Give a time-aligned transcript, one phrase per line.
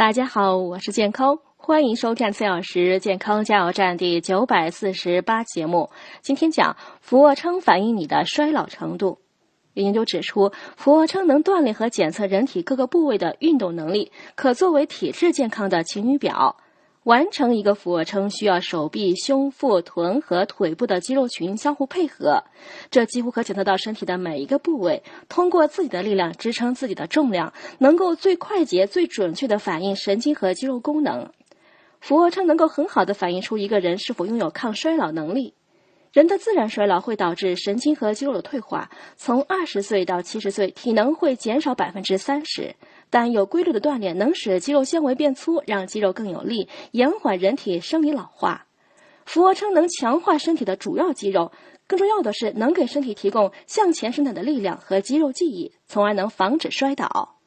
[0.00, 5.90] 大家好，我是健康，欢迎收看四小时健康加油站第九百四十八节目。
[6.22, 9.18] 今天讲俯卧撑反映你的衰老程度。
[9.74, 16.56] 有研究指出，俯卧撑能锻炼和检测人体各个部位的运动能力，可作为体质健康的晴雨表。
[17.04, 22.44] 完成一个俯卧撑需要手臂、胸、腹、臀和腿部的肌肉群相互配合，
[22.90, 31.32] 这几乎可检测到身体的每一个部位，通过自己的力量支撑自己的重量，能够最快捷、最准确地反映神经和肌肉功能。
[32.00, 35.54] 俯卧撑能够很好地反映出一个人是否拥有抗衰老能力。
[36.12, 42.74] 人的自然衰老会导致神经和肌肉的退化，从二十岁到七十岁，体能会减少百分之三十。
[43.10, 48.66] 但有规律的锻炼能使肌肉纤维变粗，让肌肉更有力，延缓人体生理老化。
[49.26, 51.52] 俯卧撑能强化身体的主要肌肉，
[51.86, 57.39] 更重要的是能给身体提供向前伸展的力量和肌肉记忆，从而能防止摔倒。